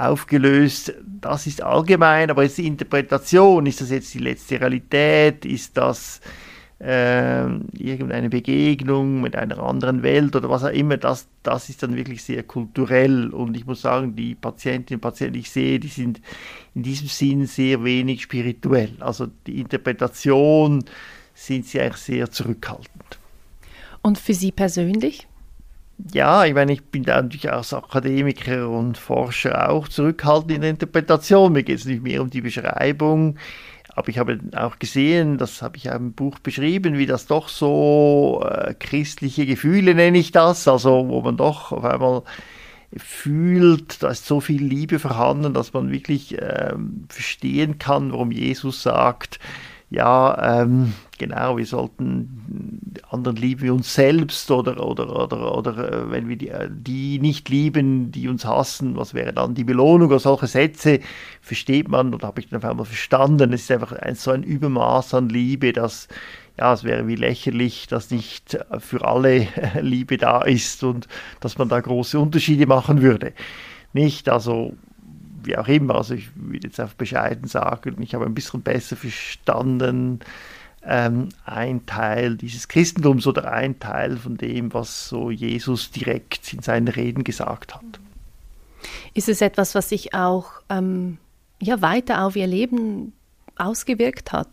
[0.00, 0.94] aufgelöst.
[1.20, 5.44] Das ist allgemein, aber jetzt die Interpretation, ist das jetzt die letzte Realität?
[5.44, 6.20] Ist das
[6.80, 10.96] äh, irgendeine Begegnung mit einer anderen Welt oder was auch immer?
[10.96, 15.34] Das, das ist dann wirklich sehr kulturell und ich muss sagen, die Patientinnen und Patienten,
[15.34, 16.20] die ich sehe, die sind
[16.74, 18.92] in diesem Sinn sehr wenig spirituell.
[19.00, 20.84] Also die Interpretation
[21.34, 23.18] sind sie eigentlich sehr zurückhaltend.
[24.02, 25.26] Und für Sie persönlich?
[26.12, 30.70] Ja, ich meine, ich bin da natürlich als Akademiker und Forscher auch zurückhaltend in der
[30.70, 31.52] Interpretation.
[31.52, 33.36] Mir geht es nicht mehr um die Beschreibung.
[33.94, 37.48] Aber ich habe auch gesehen, das habe ich auch im Buch beschrieben, wie das doch
[37.48, 42.22] so äh, christliche Gefühle nenne ich das, also wo man doch auf einmal
[42.96, 48.82] fühlt, da ist so viel Liebe vorhanden, dass man wirklich ähm, verstehen kann, warum Jesus
[48.82, 49.38] sagt,
[49.90, 56.10] ja, ähm, genau, wir sollten anderen lieben wie uns selbst oder, oder, oder, oder äh,
[56.12, 60.08] wenn wir die, äh, die nicht lieben, die uns hassen, was wäre dann die Belohnung?
[60.08, 61.00] Oder solche Sätze
[61.40, 63.52] versteht man und habe ich dann auf einmal verstanden.
[63.52, 66.06] Es ist einfach ein, so ein Übermaß an Liebe, dass
[66.56, 69.48] ja, es wäre wie lächerlich, dass nicht für alle
[69.80, 71.08] Liebe da ist und
[71.40, 73.32] dass man da große Unterschiede machen würde.
[73.92, 74.74] Nicht, also
[75.42, 78.96] wie auch immer, also ich würde jetzt einfach bescheiden sagen, ich habe ein bisschen besser
[78.96, 80.20] verstanden,
[80.82, 86.62] ähm, ein Teil dieses Christentums oder ein Teil von dem, was so Jesus direkt in
[86.62, 88.00] seinen Reden gesagt hat.
[89.12, 91.18] Ist es etwas, was sich auch ähm,
[91.60, 93.12] ja, weiter auf ihr Leben
[93.56, 94.48] ausgewirkt hat?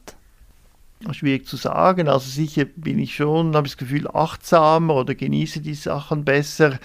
[1.12, 2.10] Schwierig zu sagen.
[2.10, 6.80] Also sicher bin ich schon, habe ich das Gefühl, achtsamer oder genieße die Sachen besser.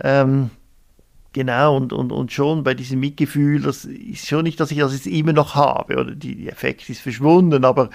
[0.00, 0.50] Ähm,
[1.34, 4.94] Genau, und, und, und schon bei diesem Mitgefühl, das ist schon nicht, dass ich das
[4.94, 7.90] jetzt immer noch habe, oder die, Effekt ist verschwunden, aber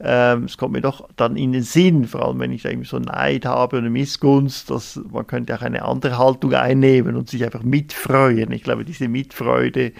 [0.00, 2.88] ähm, es kommt mir doch dann in den Sinn, vor allem wenn ich da irgendwie
[2.88, 7.44] so Neid habe oder Missgunst, dass man könnte auch eine andere Haltung einnehmen und sich
[7.44, 8.50] einfach mitfreuen.
[8.50, 9.92] Ich glaube, diese Mitfreude,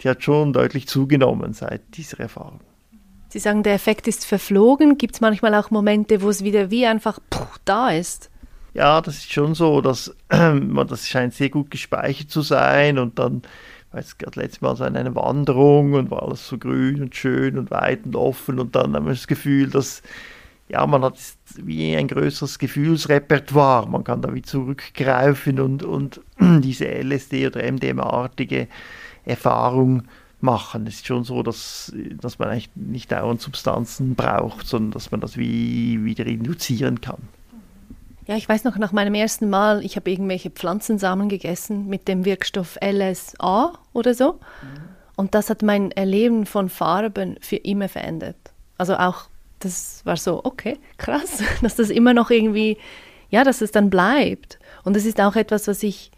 [0.00, 2.60] die hat schon deutlich zugenommen seit dieser Erfahrung.
[3.28, 4.98] Sie sagen, der Effekt ist verflogen.
[4.98, 8.30] Gibt es manchmal auch Momente, wo es wieder wie einfach puh, da ist?
[8.74, 13.42] Ja, das ist schon so, dass das scheint sehr gut gespeichert zu sein und dann,
[13.92, 17.70] weiß gerade letztes Mal so eine Wanderung und war alles so grün und schön und
[17.70, 20.02] weit und offen und dann haben wir das Gefühl, dass
[20.68, 21.18] ja, man hat
[21.56, 28.68] wie ein größeres Gefühlsrepertoire, man kann da wie zurückgreifen und, und diese LSD oder MDMA-artige
[29.24, 30.04] Erfahrung
[30.40, 30.86] machen.
[30.86, 35.20] Es ist schon so, dass, dass man eigentlich nicht dauernd Substanzen braucht, sondern dass man
[35.20, 37.18] das wie wieder induzieren kann.
[38.28, 42.26] Ja, ich weiß noch, nach meinem ersten Mal, ich habe irgendwelche Pflanzensamen gegessen mit dem
[42.26, 44.34] Wirkstoff LSA oder so.
[44.34, 44.38] Mhm.
[45.16, 48.36] Und das hat mein Erleben von Farben für immer verändert.
[48.76, 49.24] Also auch,
[49.60, 52.76] das war so, okay, krass, dass das immer noch irgendwie,
[53.30, 54.58] ja, dass es dann bleibt.
[54.84, 56.10] Und es ist auch etwas, was ich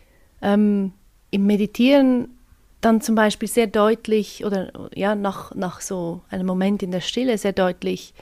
[0.42, 0.92] ähm,
[1.30, 2.28] im Meditieren
[2.80, 7.38] dann zum Beispiel sehr deutlich oder ja, nach, nach so einem Moment in der Stille
[7.38, 8.14] sehr deutlich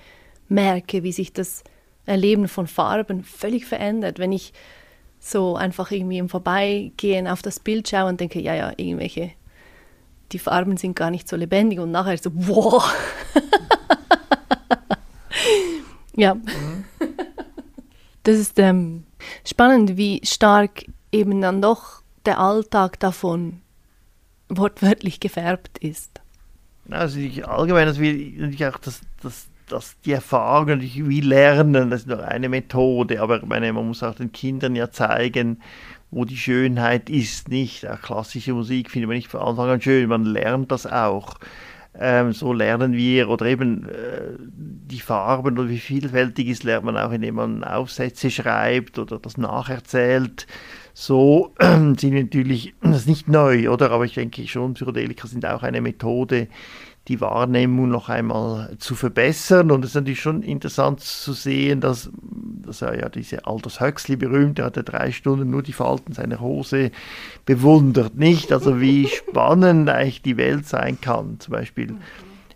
[0.51, 1.65] merke, wie sich das
[2.09, 4.53] Erleben von Farben völlig verändert, wenn ich
[5.21, 9.33] so einfach irgendwie im Vorbeigehen auf das Bild schaue und denke, ja, ja, irgendwelche,
[10.33, 12.93] die Farben sind gar nicht so lebendig und nachher so, wow.
[16.17, 16.35] ja.
[16.35, 16.85] Mhm.
[18.23, 19.05] Das ist ähm,
[19.45, 23.63] spannend, wie stark eben dann doch der Alltag davon
[24.49, 26.21] wortwörtlich gefärbt ist.
[26.91, 32.03] Also allgemein, dass wir natürlich auch das, das, das die Erfahrung natürlich wie lernen, das
[32.03, 35.61] ist nur eine Methode, aber meine, man muss auch den Kindern ja zeigen,
[36.11, 37.87] wo die Schönheit ist, nicht?
[37.87, 41.37] Auch klassische Musik findet man nicht von Anfang an schön, man lernt das auch.
[42.01, 46.97] Ähm, so lernen wir, oder eben äh, die Farben oder wie vielfältig ist, lernt man
[46.97, 50.47] auch, indem man Aufsätze schreibt oder das nacherzählt.
[50.95, 51.67] So äh,
[51.99, 53.91] sind natürlich, das ist nicht neu, oder?
[53.91, 56.47] Aber ich denke schon, Psychedelika sind auch eine Methode,
[57.09, 59.71] die Wahrnehmung noch einmal zu verbessern.
[59.71, 62.11] Und es ist natürlich schon interessant zu sehen, dass,
[62.65, 66.41] dass er ja diese Aldous Huxley berühmt, der hatte drei Stunden nur die Falten seiner
[66.41, 66.91] Hose
[67.47, 68.53] bewundert, nicht?
[68.53, 71.41] Also wie spannend eigentlich die Welt sein kann.
[71.41, 71.97] Zum Beispiel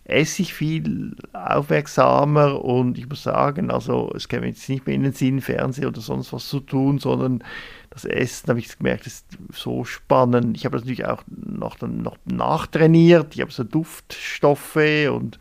[0.05, 5.05] esse ich viel aufmerksamer und ich muss sagen, also es käme jetzt nicht mehr in
[5.05, 7.43] den Sinn, Fernsehen oder sonst was zu tun, sondern
[7.93, 10.57] das Essen, habe ich gemerkt, ist so spannend.
[10.57, 13.35] Ich habe das natürlich auch noch, noch nachtrainiert.
[13.35, 15.39] Ich habe so Duftstoffe und,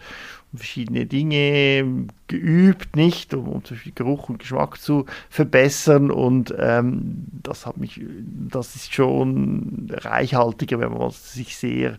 [0.52, 6.12] und verschiedene Dinge geübt, nicht, um, um zum Beispiel Geruch und Geschmack zu verbessern.
[6.12, 8.02] Und ähm, das hat mich,
[8.50, 11.98] das ist schon reichhaltiger, wenn man sich sehr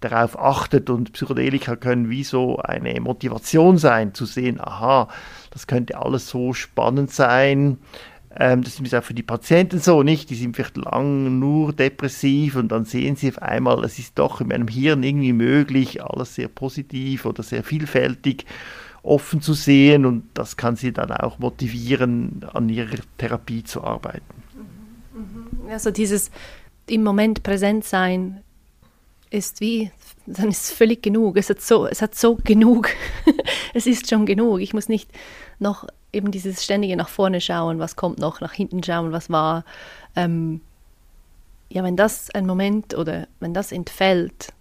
[0.00, 5.06] darauf achtet und Psychedelika können wie so eine Motivation sein, zu sehen, aha,
[5.52, 7.78] das könnte alles so spannend sein,
[8.36, 10.30] ähm, das ist auch für die Patienten so, nicht?
[10.30, 14.40] Die sind vielleicht lang nur depressiv und dann sehen sie auf einmal, es ist doch
[14.40, 18.46] in meinem Hirn irgendwie möglich, alles sehr positiv oder sehr vielfältig
[19.02, 24.22] offen zu sehen und das kann sie dann auch motivieren, an ihrer Therapie zu arbeiten.
[25.68, 26.30] Also dieses
[26.86, 28.42] im Moment präsent sein
[29.30, 29.90] ist wie,
[30.26, 31.36] dann ist es völlig genug.
[31.36, 32.90] Es hat so, es hat so genug.
[33.74, 34.60] es ist schon genug.
[34.60, 35.10] Ich muss nicht
[35.58, 39.64] noch eben dieses ständige nach vorne schauen, was kommt noch, nach hinten schauen, was war.
[40.16, 40.60] Ähm,
[41.70, 44.52] ja, wenn das ein Moment oder wenn das entfällt,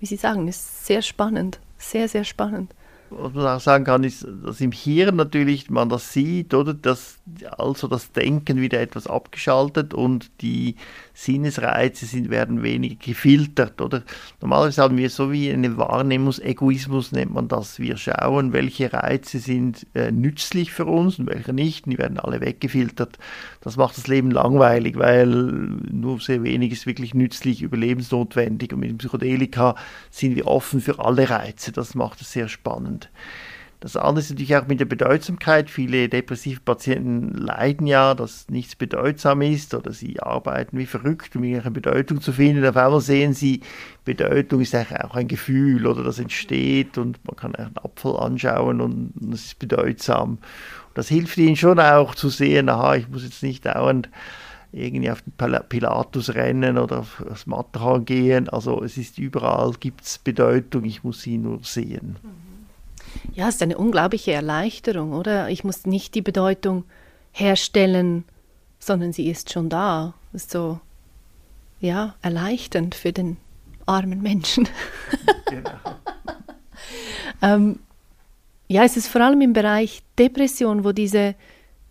[0.00, 2.74] wie Sie sagen, ist sehr spannend, sehr, sehr spannend
[3.16, 6.74] was man auch sagen kann, ist, dass im Hirn natürlich man das sieht, oder?
[6.74, 7.18] Dass
[7.56, 10.76] also das Denken wieder etwas abgeschaltet und die
[11.14, 14.02] Sinnesreize sind, werden weniger gefiltert, oder?
[14.40, 17.78] Normalerweise haben wir so wie eine Wahrnehmungsegoismus, nennt man das.
[17.78, 22.18] Wir schauen, welche Reize sind äh, nützlich für uns und welche nicht, und die werden
[22.18, 23.18] alle weggefiltert.
[23.60, 28.72] Das macht das Leben langweilig, weil nur sehr wenig ist wirklich nützlich, überlebensnotwendig.
[28.72, 29.76] Und mit dem Psychedelika
[30.10, 31.70] sind wir offen für alle Reize.
[31.70, 33.08] Das macht es sehr spannend.
[33.84, 35.68] Das andere ist natürlich auch mit der Bedeutsamkeit.
[35.68, 41.44] Viele depressive Patienten leiden ja, dass nichts bedeutsam ist oder sie arbeiten wie verrückt, um
[41.44, 42.64] ihre Bedeutung zu finden.
[42.64, 43.60] Auf einmal sehen sie,
[44.06, 48.80] Bedeutung ist eigentlich auch ein Gefühl oder das entsteht und man kann einen Apfel anschauen
[48.80, 50.38] und es ist bedeutsam.
[50.94, 54.08] Das hilft ihnen schon auch zu sehen, aha, ich muss jetzt nicht dauernd
[54.72, 55.34] irgendwie auf den
[55.68, 58.48] Pilatus rennen oder auf das Matterhorn gehen.
[58.48, 62.16] Also es ist überall, gibt es Bedeutung, ich muss sie nur sehen.
[62.22, 62.43] Mhm.
[63.32, 65.48] Ja, es ist eine unglaubliche Erleichterung, oder?
[65.48, 66.84] Ich muss nicht die Bedeutung
[67.32, 68.24] herstellen,
[68.78, 70.14] sondern sie ist schon da.
[70.32, 70.80] Ist so,
[71.80, 73.36] ja, erleichternd für den
[73.86, 74.68] armen Menschen.
[75.46, 75.70] Genau.
[77.42, 77.80] ähm,
[78.68, 81.34] ja, es ist vor allem im Bereich Depression, wo diese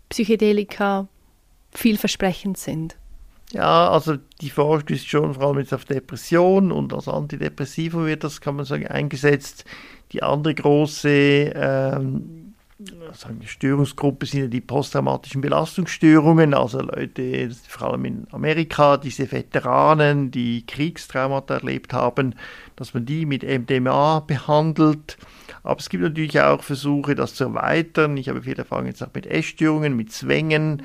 [0.09, 1.07] Psychedelika
[1.71, 2.95] vielversprechend sind.
[3.53, 8.23] Ja, also die Forschung ist schon vor allem jetzt auf Depression und als Antidepressivo wird
[8.23, 9.63] das, kann man sagen, eingesetzt.
[10.11, 11.09] Die andere große
[11.55, 12.43] ähm,
[13.13, 19.31] sagen wir, Störungsgruppe sind ja die posttraumatischen Belastungsstörungen, also Leute, vor allem in Amerika, diese
[19.31, 22.33] Veteranen, die Kriegstraumata erlebt haben,
[22.75, 25.17] dass man die mit MDMA behandelt.
[25.61, 28.17] Aber es gibt natürlich auch Versuche, das zu erweitern.
[28.17, 30.83] Ich habe viel Erfahrung jetzt auch mit Essstörungen, mit Zwängen.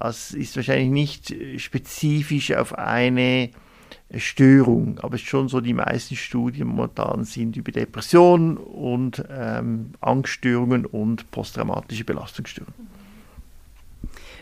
[0.00, 3.50] Es ist wahrscheinlich nicht spezifisch auf eine
[4.16, 4.98] Störung.
[5.00, 10.86] Aber es ist schon so, die meisten Studien momentan sind über Depressionen und ähm, Angststörungen
[10.86, 12.88] und posttraumatische Belastungsstörungen.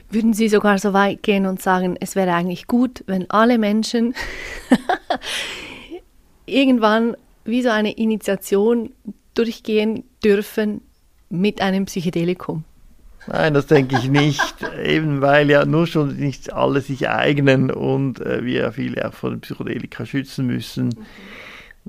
[0.09, 4.14] Würden Sie sogar so weit gehen und sagen, es wäre eigentlich gut, wenn alle Menschen
[6.47, 8.92] irgendwann wie so eine Initiation
[9.35, 10.81] durchgehen dürfen
[11.29, 12.62] mit einem Psychedelikum?
[13.27, 18.21] Nein, das denke ich nicht, eben weil ja nur schon nicht alle sich eignen und
[18.21, 20.95] äh, wir ja viele auch vor den Psychedelika schützen müssen.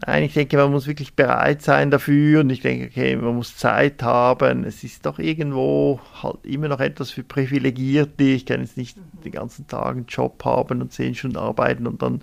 [0.06, 3.58] Nein, ich denke, man muss wirklich bereit sein dafür und ich denke, okay, man muss
[3.58, 4.64] Zeit haben.
[4.64, 8.24] Es ist doch irgendwo halt immer noch etwas für Privilegierte.
[8.24, 8.96] Ich kann jetzt nicht
[9.26, 12.22] den ganzen Tag einen Job haben und zehn Stunden arbeiten und dann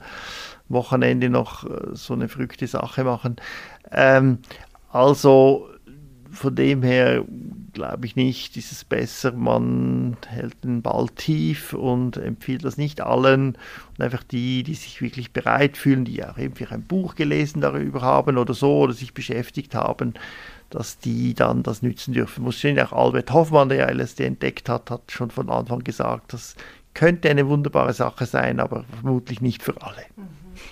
[0.68, 3.36] Wochenende noch äh, so eine verrückte Sache machen.
[3.90, 4.38] Ähm,
[4.92, 5.68] also
[6.34, 7.24] von dem her
[7.72, 13.00] glaube ich nicht, ist es besser, man hält den Ball tief und empfiehlt das nicht
[13.00, 13.56] allen
[13.96, 18.02] und einfach die, die sich wirklich bereit fühlen, die auch irgendwie ein Buch gelesen darüber
[18.02, 20.14] haben oder so oder sich beschäftigt haben,
[20.70, 22.44] dass die dann das nützen dürfen.
[22.44, 26.32] Muss sehen, auch Albert Hoffmann, der ja LSD entdeckt hat, hat schon von Anfang gesagt,
[26.32, 26.56] das
[26.94, 30.04] könnte eine wunderbare Sache sein, aber vermutlich nicht für alle.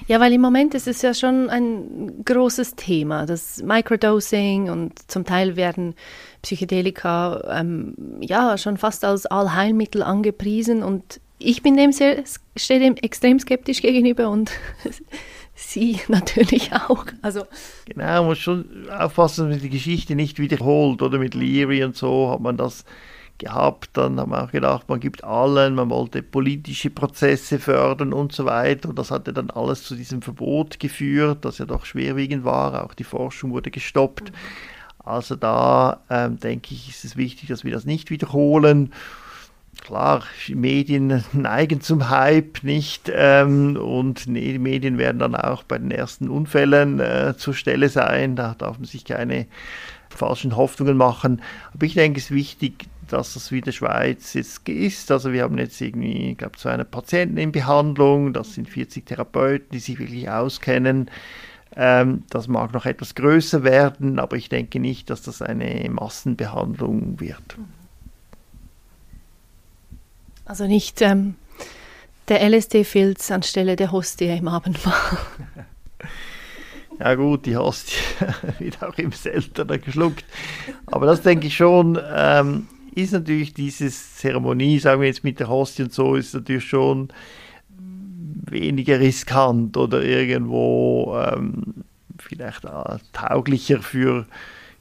[0.08, 5.24] Ja, weil im Moment ist es ja schon ein großes Thema, das Microdosing und zum
[5.24, 5.94] Teil werden
[6.42, 12.22] Psychedelika ähm, ja schon fast als Allheilmittel angepriesen und ich bin dem sehr,
[12.56, 14.50] stehe dem extrem skeptisch gegenüber und
[15.54, 17.04] Sie natürlich auch.
[17.20, 17.42] Also
[17.84, 21.02] genau, man muss schon aufpassen, dass man die Geschichte nicht wiederholt.
[21.02, 22.84] Oder mit Leary und so hat man das
[23.38, 23.90] gehabt.
[23.94, 28.44] Dann haben wir auch gedacht, man gibt allen, man wollte politische Prozesse fördern und so
[28.44, 28.88] weiter.
[28.88, 32.84] Und das hatte dann alles zu diesem Verbot geführt, das ja doch schwerwiegend war.
[32.84, 34.32] Auch die Forschung wurde gestoppt.
[34.98, 38.92] Also da ähm, denke ich, ist es wichtig, dass wir das nicht wiederholen
[39.80, 45.90] klar, Medien neigen zum Hype nicht ähm, und die Medien werden dann auch bei den
[45.90, 48.36] ersten Unfällen äh, zur Stelle sein.
[48.36, 49.46] Da darf man sich keine
[50.12, 51.42] falschen Hoffnungen machen.
[51.74, 55.10] Aber ich denke, es ist wichtig, dass das wie der Schweiz jetzt ist.
[55.10, 59.68] Also wir haben jetzt irgendwie, ich glaube, 200 Patienten in Behandlung, das sind 40 Therapeuten,
[59.72, 61.10] die sich wirklich auskennen.
[61.76, 67.20] Ähm, das mag noch etwas größer werden, aber ich denke nicht, dass das eine Massenbehandlung
[67.20, 67.56] wird.
[70.44, 71.34] Also nicht ähm,
[72.28, 74.94] der LSD-Filz anstelle der Hostie im Abendmahl.
[76.98, 77.96] Ja gut, die Hostie
[78.58, 80.24] wird auch immer seltener geschluckt.
[80.86, 85.48] Aber das denke ich schon, ähm, ist natürlich diese Zeremonie, sagen wir jetzt mit der
[85.48, 87.08] Hostie und so, ist natürlich schon
[88.50, 91.84] weniger riskant oder irgendwo ähm,
[92.18, 94.26] vielleicht äh, tauglicher für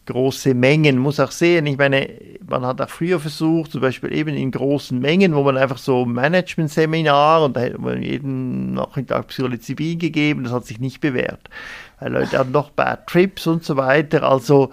[0.05, 0.97] große Mengen.
[0.97, 2.09] Muss auch sehen, ich meine,
[2.47, 6.05] man hat auch früher versucht, zum Beispiel eben in großen Mengen, wo man einfach so
[6.05, 11.49] Management-Seminar und da hätte man jeden Nachmittag Psilocybin gegeben, das hat sich nicht bewährt.
[12.09, 14.23] Leute haben noch Bad Trips und so weiter.
[14.23, 14.71] Also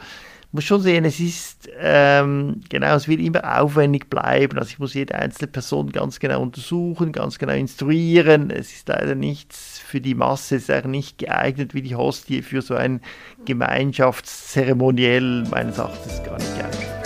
[0.51, 4.59] muss schon sehen, es ist, ähm, genau, es wird immer aufwendig bleiben.
[4.59, 8.51] Also ich muss jede einzelne Person ganz genau untersuchen, ganz genau instruieren.
[8.51, 12.41] Es ist leider nichts für die Masse, es ist eigentlich nicht geeignet wie die Hostie
[12.43, 13.03] für so ein
[13.45, 16.98] Gemeinschaftszeremoniell, meines Erachtens gar nicht geeignet.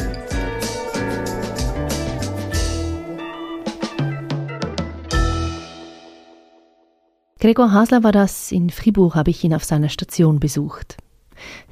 [7.42, 8.52] Gregor Hasler war das.
[8.52, 10.96] In Fribourg habe ich ihn auf seiner Station besucht.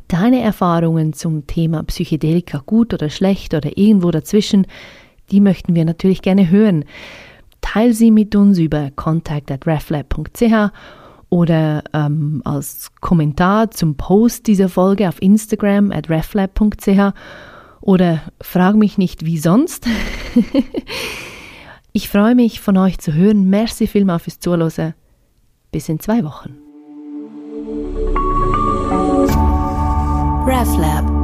[0.09, 4.67] Deine Erfahrungen zum Thema Psychedelika gut oder schlecht oder irgendwo dazwischen,
[5.31, 6.87] die möchten wir natürlich gerne hören.
[7.61, 10.73] Teil sie mit uns über contact@reflab.ch
[11.29, 17.15] oder ähm, als Kommentar zum Post dieser Folge auf Instagram at reflab.ch
[17.81, 19.87] oder frag mich nicht wie sonst.
[21.93, 23.49] ich freue mich von euch zu hören.
[23.49, 24.95] Merci vielmals fürs Zuhören.
[25.73, 26.57] Bis in zwei Wochen.
[30.47, 31.20] RefLab